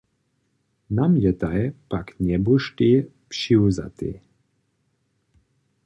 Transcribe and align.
Namjetaj 0.99 1.61
pak 1.93 2.09
njebuštej 2.29 2.95
přiwzatej. 3.31 4.15